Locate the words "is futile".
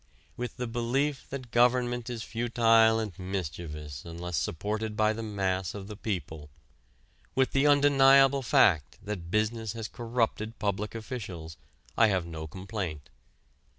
2.09-2.97